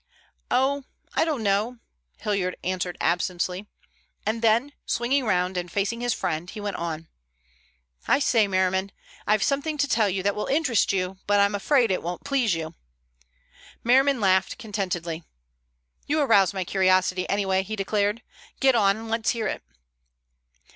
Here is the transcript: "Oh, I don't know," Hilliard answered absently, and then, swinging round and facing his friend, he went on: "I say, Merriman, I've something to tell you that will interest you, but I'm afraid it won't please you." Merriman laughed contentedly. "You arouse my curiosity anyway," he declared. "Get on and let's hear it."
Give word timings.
"Oh, 0.49 0.85
I 1.13 1.23
don't 1.25 1.43
know," 1.43 1.77
Hilliard 2.17 2.57
answered 2.63 2.97
absently, 2.99 3.67
and 4.25 4.41
then, 4.41 4.73
swinging 4.83 5.25
round 5.25 5.57
and 5.57 5.71
facing 5.71 6.01
his 6.01 6.11
friend, 6.11 6.49
he 6.49 6.59
went 6.59 6.77
on: 6.77 7.07
"I 8.07 8.17
say, 8.17 8.47
Merriman, 8.47 8.91
I've 9.27 9.43
something 9.43 9.77
to 9.77 9.87
tell 9.87 10.09
you 10.09 10.23
that 10.23 10.33
will 10.33 10.47
interest 10.47 10.91
you, 10.91 11.19
but 11.27 11.39
I'm 11.39 11.53
afraid 11.53 11.91
it 11.91 12.01
won't 12.01 12.23
please 12.23 12.55
you." 12.55 12.73
Merriman 13.83 14.19
laughed 14.19 14.57
contentedly. 14.57 15.23
"You 16.07 16.19
arouse 16.21 16.51
my 16.51 16.63
curiosity 16.65 17.29
anyway," 17.29 17.61
he 17.61 17.75
declared. 17.75 18.23
"Get 18.59 18.73
on 18.73 18.97
and 18.97 19.07
let's 19.07 19.29
hear 19.29 19.45
it." 19.45 19.61